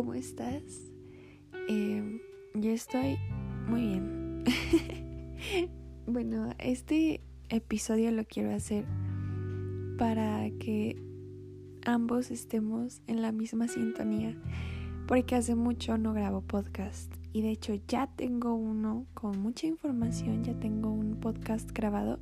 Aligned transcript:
¿cómo 0.00 0.14
estás? 0.14 0.62
Eh, 1.68 2.22
yo 2.54 2.70
estoy 2.70 3.18
muy 3.68 3.82
bien. 3.82 4.44
bueno, 6.06 6.54
este 6.58 7.20
episodio 7.50 8.10
lo 8.10 8.24
quiero 8.24 8.50
hacer 8.54 8.86
para 9.98 10.48
que 10.58 10.96
ambos 11.84 12.30
estemos 12.30 13.02
en 13.08 13.20
la 13.20 13.30
misma 13.30 13.68
sintonía, 13.68 14.34
porque 15.06 15.34
hace 15.34 15.54
mucho 15.54 15.98
no 15.98 16.14
grabo 16.14 16.40
podcast 16.40 17.12
y 17.34 17.42
de 17.42 17.50
hecho 17.50 17.74
ya 17.86 18.06
tengo 18.06 18.54
uno 18.54 19.04
con 19.12 19.38
mucha 19.38 19.66
información, 19.66 20.44
ya 20.44 20.58
tengo 20.58 20.90
un 20.90 21.20
podcast 21.20 21.72
grabado, 21.72 22.20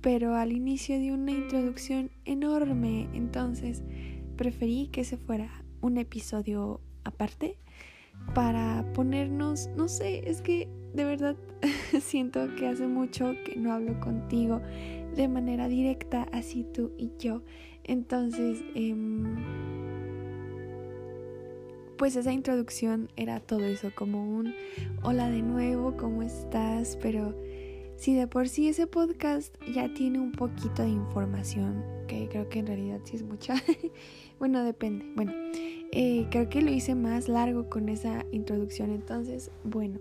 pero 0.00 0.36
al 0.36 0.52
inicio 0.52 1.00
de 1.00 1.10
una 1.10 1.32
introducción 1.32 2.12
enorme, 2.24 3.08
entonces 3.14 3.82
preferí 4.36 4.86
que 4.92 5.02
se 5.02 5.16
fuera 5.16 5.64
un 5.80 5.98
episodio 5.98 6.80
aparte 7.04 7.56
para 8.34 8.84
ponernos, 8.92 9.68
no 9.76 9.88
sé, 9.88 10.28
es 10.28 10.42
que 10.42 10.68
de 10.94 11.04
verdad 11.04 11.36
siento 12.00 12.54
que 12.56 12.66
hace 12.66 12.86
mucho 12.86 13.34
que 13.44 13.56
no 13.56 13.72
hablo 13.72 13.98
contigo 14.00 14.60
de 15.14 15.28
manera 15.28 15.68
directa, 15.68 16.28
así 16.32 16.64
tú 16.74 16.92
y 16.96 17.12
yo. 17.18 17.42
Entonces, 17.84 18.62
em, 18.74 19.24
pues 21.96 22.16
esa 22.16 22.32
introducción 22.32 23.10
era 23.16 23.40
todo 23.40 23.64
eso, 23.64 23.90
como 23.94 24.22
un 24.22 24.54
hola 25.02 25.28
de 25.28 25.42
nuevo, 25.42 25.96
¿cómo 25.96 26.22
estás? 26.22 26.96
Pero 27.02 27.34
si 27.96 28.14
de 28.14 28.26
por 28.26 28.48
sí 28.48 28.68
ese 28.68 28.86
podcast 28.86 29.54
ya 29.74 29.92
tiene 29.92 30.18
un 30.20 30.32
poquito 30.32 30.82
de 30.82 30.88
información, 30.88 31.84
que 32.08 32.28
creo 32.28 32.48
que 32.48 32.60
en 32.60 32.68
realidad 32.68 33.00
sí 33.04 33.16
es 33.16 33.22
mucha, 33.22 33.54
bueno, 34.38 34.64
depende. 34.64 35.04
Bueno, 35.14 35.32
eh, 35.92 36.26
creo 36.30 36.48
que 36.48 36.62
lo 36.62 36.70
hice 36.70 36.94
más 36.94 37.28
largo 37.28 37.68
con 37.68 37.88
esa 37.88 38.24
introducción. 38.30 38.90
Entonces, 38.90 39.50
bueno, 39.64 39.98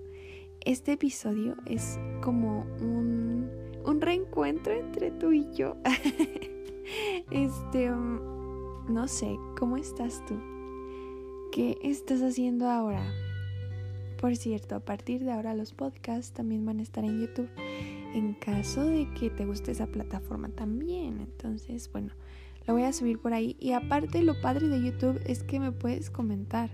este 0.62 0.94
episodio 0.94 1.56
es 1.66 2.00
como 2.22 2.66
un, 2.82 3.50
un 3.86 4.02
reencuentro 4.02 4.74
entre 4.74 5.12
tú 5.12 5.32
y 5.32 5.48
yo. 5.54 5.78
este, 7.32 7.92
um, 7.92 8.20
no 8.94 9.08
sé, 9.08 9.36
¿cómo 9.58 9.78
estás 9.78 10.24
tú? 10.26 10.40
¿Qué 11.52 11.78
estás 11.82 12.22
haciendo 12.22 12.70
ahora? 12.70 13.04
Por 14.20 14.36
cierto, 14.36 14.76
a 14.76 14.80
partir 14.82 15.24
de 15.24 15.32
ahora 15.32 15.54
los 15.54 15.74
podcasts 15.74 16.34
también 16.34 16.66
van 16.66 16.80
a 16.80 16.84
estar 16.84 17.06
en 17.06 17.22
YouTube. 17.22 17.50
En 18.14 18.34
caso 18.34 18.86
de 18.86 19.08
que 19.14 19.30
te 19.30 19.46
guste 19.46 19.72
esa 19.72 19.88
plataforma 19.88 20.50
también. 20.50 21.20
Entonces, 21.22 21.90
bueno, 21.92 22.12
lo 22.68 22.74
voy 22.74 22.84
a 22.84 22.94
subir 22.94 23.20
por 23.20 23.34
ahí. 23.34 23.56
Y 23.60 23.74
aparte 23.74 24.22
lo 24.22 24.40
padre 24.42 24.68
de 24.68 24.84
YouTube 24.84 25.20
es 25.26 25.44
que 25.44 25.60
me 25.60 25.72
puedes 25.72 26.10
comentar. 26.10 26.70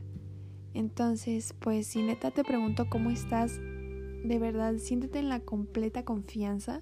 Entonces, 0.73 1.53
pues 1.59 1.87
si 1.87 2.01
neta 2.01 2.31
te 2.31 2.43
pregunto 2.43 2.89
cómo 2.89 3.09
estás, 3.09 3.59
de 3.59 4.39
verdad, 4.39 4.75
siéntete 4.77 5.19
en 5.19 5.29
la 5.29 5.39
completa 5.39 6.03
confianza 6.03 6.81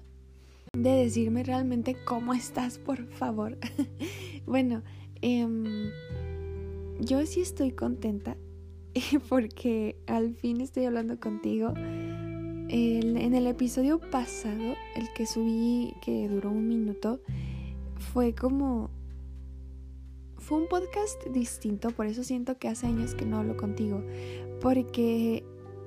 de 0.72 0.90
decirme 0.90 1.44
realmente 1.44 1.96
cómo 2.04 2.34
estás, 2.34 2.78
por 2.78 3.06
favor. 3.06 3.56
bueno, 4.46 4.82
em, 5.22 5.90
yo 7.00 7.24
sí 7.26 7.40
estoy 7.40 7.70
contenta 7.70 8.36
porque 9.28 9.96
al 10.06 10.34
fin 10.34 10.60
estoy 10.60 10.86
hablando 10.86 11.20
contigo. 11.20 11.72
en 11.76 13.34
el 13.34 13.46
episodio 13.46 14.00
pasado, 14.00 14.74
el 14.96 15.12
que 15.14 15.26
subí, 15.26 15.94
que 16.02 16.28
duró 16.28 16.50
un 16.50 16.66
minuto, 16.66 17.20
fue 17.98 18.34
como 18.34 18.90
fue 20.38 20.58
un 20.58 20.68
podcast 20.68 21.24
distinto, 21.28 21.90
por 21.90 22.06
eso 22.06 22.22
siento 22.22 22.58
que 22.58 22.68
hace 22.68 22.86
años 22.86 23.14
que 23.14 23.24
no 23.24 23.38
hablo 23.38 23.56
contigo, 23.56 24.02
porque 24.60 25.42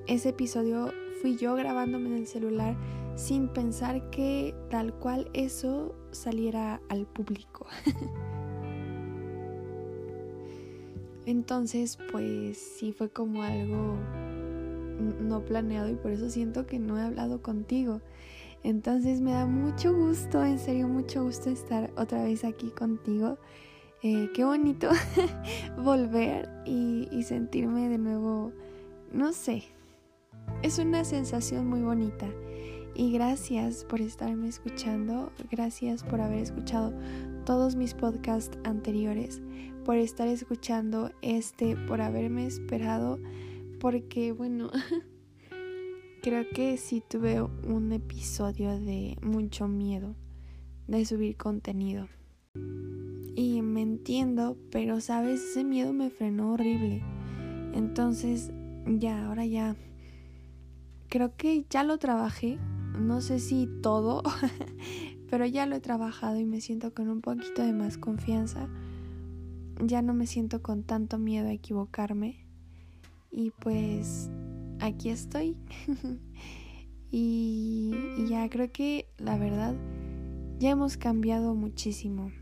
ese 0.08 0.30
episodio 0.30 0.92
fui 1.20 1.36
yo 1.36 1.54
grabándome 1.54 2.08
en 2.08 2.14
el 2.16 2.26
celular 2.26 2.76
sin 3.14 3.48
pensar 3.48 4.10
que 4.10 4.54
tal 4.70 4.94
cual 4.94 5.30
eso 5.32 5.94
saliera 6.10 6.80
al 6.88 7.06
público. 7.06 7.66
Entonces, 11.26 11.98
pues 12.10 12.56
sí 12.56 12.92
fue 12.92 13.10
como 13.10 13.42
algo 13.42 13.96
no 15.20 15.44
planeado 15.44 15.90
y 15.90 15.94
por 15.94 16.10
eso 16.10 16.30
siento 16.30 16.66
que 16.66 16.78
no 16.78 16.98
he 16.98 17.02
hablado 17.02 17.42
contigo. 17.42 18.00
Entonces 18.62 19.20
me 19.20 19.32
da 19.32 19.46
mucho 19.46 19.94
gusto, 19.94 20.44
en 20.44 20.58
serio 20.58 20.88
mucho 20.88 21.24
gusto 21.24 21.50
estar 21.50 21.90
otra 21.96 22.24
vez 22.24 22.44
aquí 22.44 22.70
contigo. 22.70 23.38
Eh, 24.02 24.30
qué 24.34 24.44
bonito 24.44 24.90
volver 25.78 26.48
y, 26.64 27.08
y 27.10 27.22
sentirme 27.24 27.88
de 27.88 27.98
nuevo, 27.98 28.52
no 29.12 29.32
sé, 29.32 29.64
es 30.62 30.78
una 30.78 31.04
sensación 31.04 31.66
muy 31.68 31.82
bonita. 31.82 32.28
Y 32.94 33.12
gracias 33.12 33.84
por 33.84 34.00
estarme 34.00 34.48
escuchando, 34.48 35.30
gracias 35.50 36.02
por 36.02 36.20
haber 36.20 36.40
escuchado 36.40 36.92
todos 37.44 37.76
mis 37.76 37.94
podcasts 37.94 38.58
anteriores, 38.64 39.40
por 39.84 39.96
estar 39.96 40.26
escuchando 40.26 41.12
este, 41.22 41.76
por 41.76 42.00
haberme 42.00 42.46
esperado, 42.46 43.20
porque 43.78 44.32
bueno, 44.32 44.70
creo 46.28 46.46
que 46.46 46.76
sí 46.76 47.02
tuve 47.08 47.40
un 47.40 47.90
episodio 47.90 48.78
de 48.78 49.16
mucho 49.22 49.66
miedo 49.66 50.14
de 50.86 51.02
subir 51.06 51.38
contenido. 51.38 52.06
Y 53.34 53.62
me 53.62 53.80
entiendo, 53.80 54.58
pero 54.70 55.00
sabes, 55.00 55.42
ese 55.42 55.64
miedo 55.64 55.94
me 55.94 56.10
frenó 56.10 56.52
horrible. 56.52 57.02
Entonces, 57.72 58.50
ya, 58.86 59.24
ahora 59.24 59.46
ya. 59.46 59.74
Creo 61.08 61.34
que 61.34 61.64
ya 61.70 61.82
lo 61.82 61.96
trabajé. 61.96 62.58
No 63.00 63.22
sé 63.22 63.38
si 63.38 63.66
todo, 63.82 64.22
pero 65.30 65.46
ya 65.46 65.64
lo 65.64 65.76
he 65.76 65.80
trabajado 65.80 66.38
y 66.38 66.44
me 66.44 66.60
siento 66.60 66.92
con 66.92 67.08
un 67.08 67.22
poquito 67.22 67.62
de 67.62 67.72
más 67.72 67.96
confianza. 67.96 68.68
Ya 69.82 70.02
no 70.02 70.12
me 70.12 70.26
siento 70.26 70.60
con 70.60 70.82
tanto 70.82 71.16
miedo 71.16 71.48
a 71.48 71.52
equivocarme. 71.52 72.44
Y 73.30 73.50
pues 73.50 74.30
aquí 74.80 75.10
estoy. 75.10 75.56
y, 77.10 77.92
ya 78.28 78.48
creo 78.48 78.70
que 78.72 79.08
la 79.18 79.38
verdad 79.38 79.74
ya 80.58 80.70
hemos 80.70 80.96
cambiado 80.96 81.54
muchísimo 81.54 82.32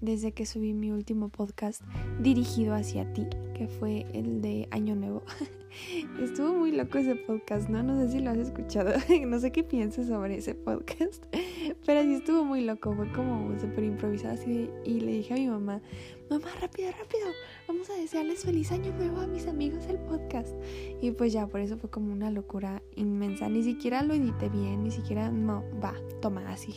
desde 0.00 0.32
que 0.32 0.46
subí 0.46 0.74
mi 0.74 0.90
último 0.90 1.30
podcast 1.30 1.82
dirigido 2.20 2.74
hacia 2.74 3.10
ti, 3.12 3.26
que 3.54 3.68
fue 3.68 4.06
el 4.12 4.42
de 4.42 4.68
Año 4.70 4.94
Nuevo. 4.94 5.22
Estuvo 6.20 6.52
muy 6.52 6.72
loco 6.72 6.98
ese 6.98 7.14
podcast, 7.14 7.68
¿no? 7.68 7.82
No 7.82 7.98
sé 8.00 8.12
si 8.12 8.20
lo 8.20 8.30
has 8.30 8.38
escuchado, 8.38 8.92
no 9.26 9.38
sé 9.38 9.52
qué 9.52 9.64
piensas 9.64 10.06
sobre 10.08 10.36
ese 10.36 10.54
podcast, 10.54 11.24
pero 11.86 12.02
sí 12.02 12.14
estuvo 12.14 12.44
muy 12.44 12.60
loco, 12.60 12.94
fue 12.94 13.10
como 13.12 13.58
súper 13.58 13.84
improvisado 13.84 14.34
así 14.34 14.68
y 14.84 15.00
le 15.00 15.12
dije 15.12 15.34
a 15.34 15.36
mi 15.36 15.46
mamá, 15.46 15.80
mamá, 16.28 16.48
rápido, 16.60 16.90
rápido, 16.90 17.26
vamos 17.66 17.88
a 17.90 17.94
desearles 17.94 18.44
feliz 18.44 18.70
año 18.72 18.92
nuevo 18.92 19.20
a 19.20 19.26
mis 19.26 19.46
amigos 19.46 19.86
del 19.86 19.98
podcast. 19.98 20.54
Y 21.00 21.10
pues 21.12 21.32
ya, 21.32 21.46
por 21.46 21.60
eso 21.60 21.76
fue 21.78 21.90
como 21.90 22.12
una 22.12 22.30
locura 22.30 22.82
inmensa, 22.96 23.48
ni 23.48 23.62
siquiera 23.62 24.02
lo 24.02 24.14
edité 24.14 24.48
bien, 24.48 24.84
ni 24.84 24.90
siquiera, 24.90 25.30
no, 25.30 25.64
va, 25.82 25.94
toma 26.20 26.50
así. 26.50 26.74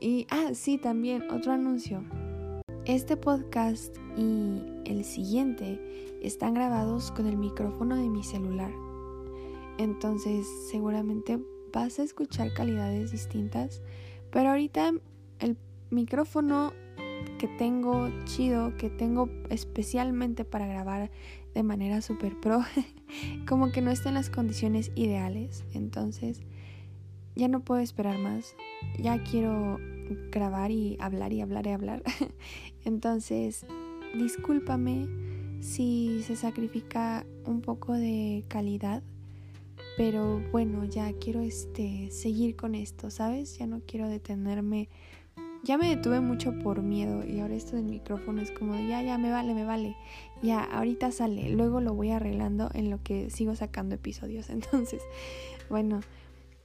Y, 0.00 0.26
ah, 0.30 0.54
sí, 0.54 0.78
también 0.78 1.30
otro 1.30 1.52
anuncio. 1.52 2.02
Este 2.86 3.18
podcast 3.18 3.94
y 4.16 4.62
el 4.86 5.04
siguiente 5.04 5.78
están 6.22 6.54
grabados 6.54 7.12
con 7.12 7.26
el 7.26 7.36
micrófono 7.36 7.94
de 7.94 8.08
mi 8.08 8.24
celular. 8.24 8.72
Entonces 9.76 10.46
seguramente 10.70 11.38
vas 11.74 11.98
a 11.98 12.02
escuchar 12.02 12.54
calidades 12.54 13.12
distintas. 13.12 13.82
Pero 14.30 14.48
ahorita 14.48 14.94
el 15.40 15.58
micrófono 15.90 16.72
que 17.38 17.48
tengo 17.48 18.08
chido, 18.24 18.74
que 18.78 18.88
tengo 18.88 19.28
especialmente 19.50 20.46
para 20.46 20.66
grabar 20.66 21.10
de 21.54 21.62
manera 21.62 22.00
super 22.00 22.40
pro, 22.40 22.62
como 23.46 23.72
que 23.72 23.82
no 23.82 23.90
está 23.90 24.08
en 24.08 24.14
las 24.14 24.30
condiciones 24.30 24.90
ideales. 24.94 25.64
Entonces 25.74 26.40
ya 27.36 27.48
no 27.48 27.60
puedo 27.60 27.82
esperar 27.82 28.18
más. 28.18 28.54
Ya 28.98 29.22
quiero 29.22 29.78
grabar 30.30 30.70
y 30.70 30.96
hablar 31.00 31.32
y 31.32 31.40
hablar 31.40 31.66
y 31.66 31.70
hablar. 31.70 32.02
Entonces, 32.84 33.66
discúlpame 34.14 35.06
si 35.60 36.22
se 36.22 36.36
sacrifica 36.36 37.26
un 37.44 37.60
poco 37.60 37.92
de 37.92 38.44
calidad, 38.48 39.02
pero 39.96 40.40
bueno, 40.50 40.84
ya 40.84 41.12
quiero 41.12 41.40
este 41.40 42.10
seguir 42.10 42.56
con 42.56 42.74
esto, 42.74 43.10
¿sabes? 43.10 43.58
Ya 43.58 43.66
no 43.66 43.82
quiero 43.86 44.08
detenerme. 44.08 44.88
Ya 45.62 45.76
me 45.76 45.94
detuve 45.94 46.20
mucho 46.20 46.58
por 46.58 46.80
miedo 46.82 47.22
y 47.22 47.40
ahora 47.40 47.54
esto 47.54 47.76
del 47.76 47.84
micrófono 47.84 48.40
es 48.40 48.50
como, 48.50 48.74
ya, 48.76 49.02
ya, 49.02 49.18
me 49.18 49.30
vale, 49.30 49.52
me 49.52 49.64
vale. 49.64 49.94
Ya, 50.42 50.64
ahorita 50.64 51.12
sale, 51.12 51.50
luego 51.50 51.82
lo 51.82 51.92
voy 51.92 52.12
arreglando 52.12 52.70
en 52.72 52.88
lo 52.88 53.02
que 53.02 53.28
sigo 53.28 53.54
sacando 53.54 53.94
episodios. 53.94 54.48
Entonces, 54.50 55.02
bueno, 55.68 56.00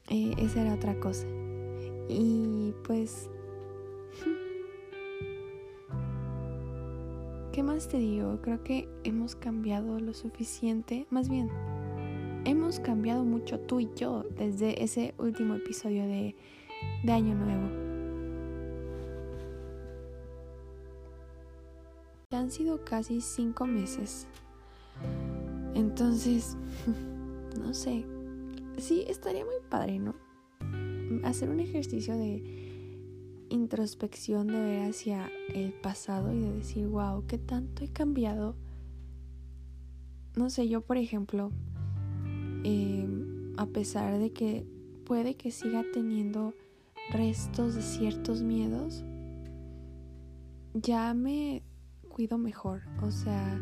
eh, 0.08 0.34
esa 0.38 0.62
era 0.62 0.74
otra 0.74 0.98
cosa. 1.00 1.28
Y 2.08 2.74
pues 2.86 3.30
¿qué 7.56 7.64
más 7.64 7.88
te 7.88 8.00
digo? 8.00 8.42
Creo 8.42 8.66
que 8.66 8.90
hemos 9.06 9.38
cambiado 9.38 9.98
lo 10.02 10.14
suficiente, 10.14 11.08
más 11.10 11.30
bien, 11.30 11.50
hemos 12.44 12.82
cambiado 12.82 13.24
mucho 13.24 13.62
tú 13.62 13.80
y 13.80 13.90
yo 13.96 14.26
desde 14.38 14.84
ese 14.84 15.16
último 15.18 15.56
episodio 15.56 16.04
de, 16.04 16.36
de 17.02 17.12
Año 17.14 17.34
Nuevo. 17.34 17.70
Ya 22.30 22.40
han 22.40 22.52
sido 22.52 22.84
casi 22.84 23.22
cinco 23.22 23.66
meses. 23.66 24.28
Entonces, 25.76 26.58
no 27.58 27.74
sé, 27.74 28.06
sí, 28.78 29.06
estaría 29.08 29.46
muy 29.46 29.62
padre, 29.70 30.00
¿no? 30.00 30.14
Hacer 31.24 31.50
un 31.50 31.62
ejercicio 31.62 32.18
de 32.18 32.65
introspección 33.50 34.48
de 34.48 34.60
ver 34.60 34.90
hacia 34.90 35.30
el 35.54 35.74
pasado 35.74 36.34
y 36.34 36.40
de 36.40 36.52
decir, 36.54 36.88
wow, 36.88 37.26
¿qué 37.28 37.38
tanto 37.38 37.84
he 37.84 37.90
cambiado? 37.90 38.56
No 40.36 40.50
sé, 40.50 40.68
yo 40.68 40.82
por 40.82 40.98
ejemplo, 40.98 41.52
em, 42.64 43.54
a 43.58 43.68
pesar 43.68 44.20
de 44.20 44.32
que 44.32 44.66
puede 45.06 45.36
que 45.36 45.52
siga 45.52 45.84
teniendo 45.94 46.54
restos 47.12 47.76
de 47.76 47.82
ciertos 47.82 48.42
miedos, 48.42 49.04
ya 50.74 51.14
me 51.14 51.64
cuido 52.10 52.38
mejor. 52.38 52.82
O 53.02 53.12
sea, 53.12 53.62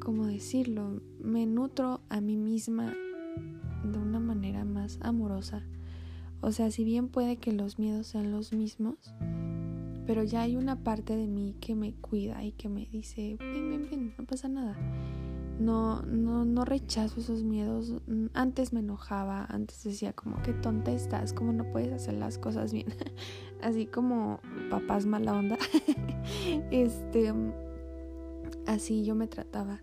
¿cómo 0.00 0.26
decirlo? 0.26 1.00
Me 1.20 1.46
nutro 1.46 2.00
a 2.08 2.20
mí 2.20 2.36
misma 2.36 2.94
de 3.84 3.98
una 3.98 4.18
manera 4.18 4.64
más 4.64 4.98
amorosa 5.02 5.62
o 6.40 6.52
sea, 6.52 6.70
si 6.70 6.84
bien 6.84 7.08
puede 7.08 7.36
que 7.36 7.52
los 7.52 7.78
miedos 7.78 8.08
sean 8.08 8.30
los 8.30 8.52
mismos, 8.52 9.14
pero 10.06 10.22
ya 10.22 10.42
hay 10.42 10.56
una 10.56 10.76
parte 10.84 11.16
de 11.16 11.26
mí 11.26 11.56
que 11.60 11.74
me 11.74 11.94
cuida 11.94 12.44
y 12.44 12.52
que 12.52 12.68
me 12.68 12.86
dice, 12.86 13.36
ven, 13.40 13.70
ven, 13.70 13.88
ven, 13.90 14.14
no 14.16 14.24
pasa 14.24 14.48
nada. 14.48 14.76
No, 15.58 16.02
no, 16.02 16.44
no 16.44 16.64
rechazo 16.64 17.20
esos 17.20 17.42
miedos. 17.42 17.94
Antes 18.34 18.72
me 18.72 18.80
enojaba, 18.80 19.46
antes 19.46 19.82
decía 19.82 20.12
como 20.12 20.42
que 20.42 20.52
tonta 20.52 20.92
estás, 20.92 21.32
como 21.32 21.52
no 21.52 21.64
puedes 21.72 21.92
hacer 21.92 22.14
las 22.14 22.38
cosas 22.38 22.72
bien. 22.72 22.88
así 23.62 23.86
como 23.86 24.40
papás 24.70 25.06
mala 25.06 25.32
onda. 25.32 25.58
este, 26.70 27.32
así 28.66 29.04
yo 29.04 29.14
me 29.14 29.26
trataba. 29.26 29.80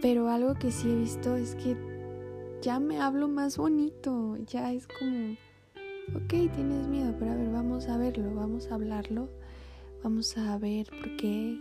Pero 0.00 0.28
algo 0.30 0.54
que 0.54 0.70
sí 0.70 0.88
he 0.88 0.94
visto 0.94 1.36
es 1.36 1.56
que 1.56 1.76
ya 2.62 2.80
me 2.80 3.00
hablo 3.00 3.28
más 3.28 3.56
bonito, 3.56 4.36
ya 4.46 4.72
es 4.72 4.86
como 4.86 5.36
ok, 6.14 6.28
tienes 6.28 6.86
miedo, 6.88 7.14
pero 7.18 7.32
a 7.32 7.34
ver, 7.36 7.50
vamos 7.50 7.88
a 7.88 7.96
verlo, 7.96 8.34
vamos 8.34 8.70
a 8.70 8.74
hablarlo, 8.74 9.28
vamos 10.02 10.36
a 10.38 10.58
ver 10.58 10.86
por 10.86 11.16
qué 11.16 11.58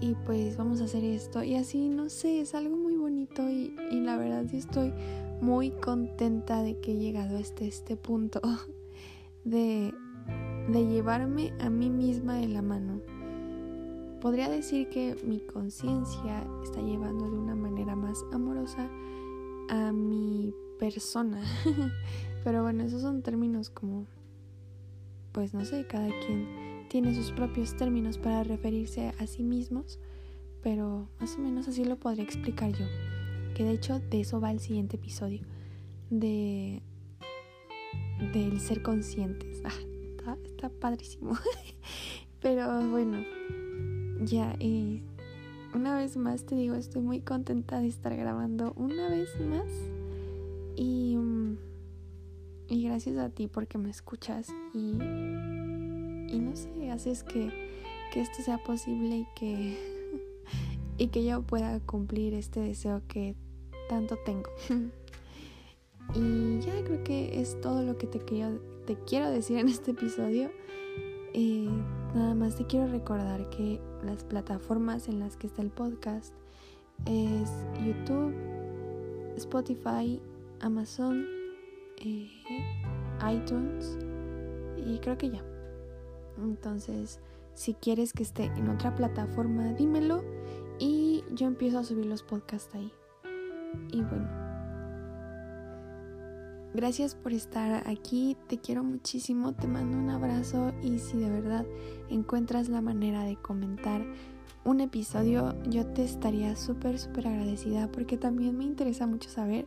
y, 0.00 0.14
pues 0.26 0.56
vamos 0.56 0.80
a 0.80 0.84
hacer 0.84 1.04
esto. 1.04 1.42
Y 1.42 1.56
así, 1.56 1.88
no 1.88 2.08
sé, 2.08 2.40
es 2.40 2.54
algo 2.54 2.76
muy 2.76 2.96
bonito 2.96 3.48
y, 3.50 3.74
la 3.90 4.16
verdad 4.16 4.44
sí 4.48 4.58
estoy 4.58 4.92
muy 5.40 5.70
contenta 5.70 6.62
de 6.62 6.78
que 6.80 6.92
he 6.92 6.96
llegado 6.96 7.36
hasta 7.38 7.64
este 7.64 7.96
punto 7.96 8.40
de, 9.44 9.92
de 10.68 10.86
llevarme 10.86 11.52
a 11.60 11.70
mí 11.70 11.90
misma 11.90 12.36
de 12.36 12.48
la 12.48 12.62
mano. 12.62 13.00
Podría 14.20 14.48
decir 14.48 14.88
que 14.88 15.16
mi 15.24 15.40
conciencia 15.40 16.44
está 16.64 16.80
llevando 16.80 17.30
de 17.30 17.38
una 17.38 17.54
manera 17.54 17.94
más 17.94 18.24
amorosa 18.32 18.88
a 19.68 19.92
mi 19.92 20.52
persona. 20.78 21.42
Pero 22.44 22.62
bueno, 22.62 22.84
esos 22.84 23.02
son 23.02 23.22
términos 23.22 23.70
como, 23.70 24.06
pues 25.32 25.54
no 25.54 25.64
sé, 25.64 25.86
cada 25.86 26.08
quien 26.08 26.86
tiene 26.88 27.14
sus 27.14 27.32
propios 27.32 27.76
términos 27.76 28.18
para 28.18 28.42
referirse 28.44 29.12
a 29.18 29.26
sí 29.26 29.42
mismos, 29.42 29.98
pero 30.62 31.08
más 31.20 31.36
o 31.36 31.38
menos 31.38 31.68
así 31.68 31.84
lo 31.84 31.96
podría 31.96 32.24
explicar 32.24 32.72
yo. 32.72 32.86
Que 33.54 33.64
de 33.64 33.72
hecho 33.72 34.00
de 34.00 34.20
eso 34.20 34.40
va 34.40 34.50
el 34.50 34.60
siguiente 34.60 34.96
episodio, 34.96 35.42
de 36.10 36.82
del 38.32 38.60
ser 38.60 38.82
conscientes. 38.82 39.62
Ah, 40.26 40.36
está, 40.36 40.38
está 40.44 40.68
padrísimo. 40.68 41.32
pero 42.40 42.86
bueno, 42.88 43.24
ya, 44.22 44.54
y 44.58 45.02
una 45.74 45.96
vez 45.96 46.16
más 46.16 46.44
te 46.44 46.54
digo, 46.54 46.74
estoy 46.74 47.02
muy 47.02 47.20
contenta 47.20 47.80
de 47.80 47.88
estar 47.88 48.16
grabando 48.16 48.72
una 48.76 49.08
vez 49.08 49.28
más. 49.40 49.97
Y 50.78 51.16
mm, 51.16 51.56
y 52.70 52.82
gracias 52.82 53.16
a 53.16 53.30
ti 53.30 53.48
porque 53.48 53.78
me 53.78 53.88
escuchas 53.88 54.48
y, 54.74 54.90
y 56.28 56.38
no 56.38 56.54
sé, 56.54 56.90
haces 56.90 57.24
que, 57.24 57.50
que 58.12 58.20
esto 58.20 58.42
sea 58.42 58.62
posible 58.62 59.16
y 59.16 59.26
que, 59.34 59.78
y 60.98 61.06
que 61.06 61.24
yo 61.24 61.40
pueda 61.42 61.80
cumplir 61.80 62.34
este 62.34 62.60
deseo 62.60 63.00
que 63.08 63.34
tanto 63.88 64.18
tengo. 64.26 64.50
y 66.14 66.60
ya 66.60 66.84
creo 66.84 67.02
que 67.04 67.40
es 67.40 67.58
todo 67.62 67.82
lo 67.82 67.96
que 67.96 68.06
te 68.06 68.18
quiero, 68.18 68.60
te 68.86 68.96
quiero 68.96 69.30
decir 69.30 69.56
en 69.56 69.68
este 69.68 69.92
episodio. 69.92 70.50
Eh, 71.32 71.70
nada 72.14 72.34
más 72.34 72.56
te 72.56 72.66
quiero 72.66 72.86
recordar 72.88 73.48
que 73.48 73.80
las 74.04 74.24
plataformas 74.24 75.08
en 75.08 75.20
las 75.20 75.38
que 75.38 75.46
está 75.46 75.62
el 75.62 75.70
podcast 75.70 76.34
es 77.06 77.50
YouTube, 77.82 78.34
Spotify, 79.36 80.20
Amazon 80.60 81.26
eh, 81.98 82.30
iTunes 83.32 83.98
y 84.76 84.98
creo 84.98 85.18
que 85.18 85.30
ya. 85.30 85.44
Entonces, 86.38 87.20
si 87.54 87.74
quieres 87.74 88.12
que 88.12 88.22
esté 88.22 88.44
en 88.44 88.68
otra 88.68 88.94
plataforma, 88.94 89.72
dímelo 89.72 90.22
y 90.78 91.24
yo 91.32 91.46
empiezo 91.46 91.78
a 91.78 91.84
subir 91.84 92.06
los 92.06 92.22
podcasts 92.22 92.74
ahí. 92.74 92.92
Y 93.92 94.02
bueno, 94.02 94.28
gracias 96.74 97.14
por 97.14 97.32
estar 97.32 97.86
aquí, 97.88 98.36
te 98.46 98.58
quiero 98.58 98.84
muchísimo, 98.84 99.54
te 99.54 99.66
mando 99.66 99.98
un 99.98 100.10
abrazo 100.10 100.72
y 100.82 101.00
si 101.00 101.18
de 101.18 101.30
verdad 101.30 101.66
encuentras 102.08 102.68
la 102.68 102.80
manera 102.80 103.24
de 103.24 103.36
comentar 103.36 104.06
un 104.64 104.80
episodio, 104.80 105.54
yo 105.68 105.86
te 105.86 106.04
estaría 106.04 106.54
súper, 106.56 106.98
súper 106.98 107.26
agradecida 107.26 107.90
porque 107.90 108.16
también 108.16 108.56
me 108.56 108.64
interesa 108.64 109.06
mucho 109.06 109.30
saber 109.30 109.66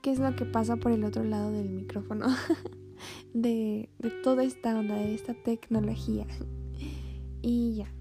qué 0.00 0.10
es 0.12 0.18
lo 0.18 0.34
que 0.36 0.44
pasa 0.44 0.76
por 0.76 0.92
el 0.92 1.04
otro 1.04 1.24
lado 1.24 1.50
del 1.52 1.68
micrófono 1.68 2.26
de, 3.34 3.88
de 3.98 4.10
toda 4.22 4.44
esta 4.44 4.78
onda, 4.78 4.96
de 4.96 5.14
esta 5.14 5.34
tecnología. 5.34 6.26
Y 7.42 7.76
ya, 7.76 7.92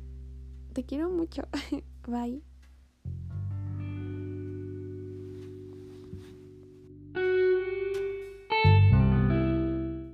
te 0.74 0.84
quiero 0.84 1.10
mucho. 1.10 1.44
Bye. 2.08 2.49